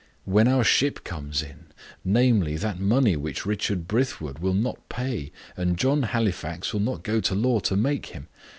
"When 0.25 0.47
our 0.47 0.63
ship 0.63 1.03
comes 1.03 1.43
in 1.43 1.65
namely, 2.03 2.57
that 2.57 2.79
money 2.79 3.15
which 3.15 3.45
Richard 3.45 3.87
Brithwood 3.87 4.39
will 4.39 4.55
not 4.55 4.89
pay, 4.89 5.31
and 5.55 5.77
John 5.77 6.01
Halifax 6.01 6.73
will 6.73 6.79
not 6.81 7.03
go 7.03 7.19
to 7.19 7.35
law 7.35 7.59
to 7.59 7.75
make 7.75 8.07
him. 8.07 8.27